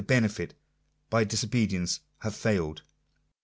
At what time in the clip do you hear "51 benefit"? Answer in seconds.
0.01-0.53